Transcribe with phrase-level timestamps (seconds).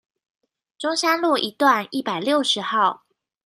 [0.79, 3.05] 中山路一段一百六十號